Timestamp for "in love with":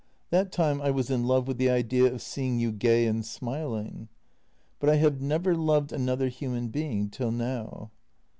1.11-1.59